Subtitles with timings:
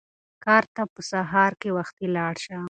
[0.45, 2.57] کار ته په سهار کې وختي لاړ شه.